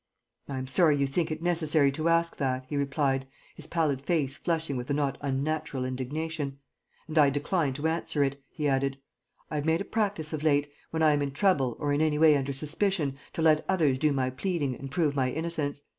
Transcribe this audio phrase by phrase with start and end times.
[0.49, 4.35] "I am sorry you think it necessary to ask that," he replied, his pallid face
[4.35, 6.57] flushing with a not unnatural indignation;
[7.07, 8.97] "and I decline to answer it," he added.
[9.51, 12.17] "I have made a practice of late, when I am in trouble or in any
[12.17, 15.83] way under suspicion, to let others do my pleading and prove my innocence.